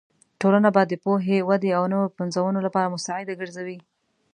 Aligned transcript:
ټولنه 0.41 0.69
به 0.75 0.81
د 0.87 0.93
پوهې، 1.03 1.37
ودې 1.47 1.71
او 1.77 1.83
نوو 1.93 2.13
پنځونو 2.17 2.59
لپاره 2.65 2.91
مستعده 2.93 3.33
ګرځوې. 3.41 3.77